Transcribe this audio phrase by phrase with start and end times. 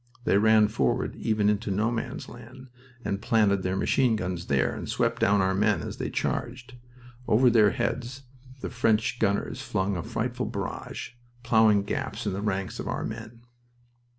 [0.23, 2.69] They ran forward even into No Man's Land,
[3.05, 6.73] and planted their machine guns there, and swept down our men as they charged.
[7.27, 8.23] Over their heads
[8.61, 11.11] the German gunners flung a frightful barrage,
[11.43, 13.41] plowing gaps in the ranks of our men.